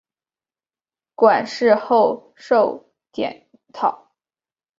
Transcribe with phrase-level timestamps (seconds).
[1.13, 4.11] 馆试后授检讨。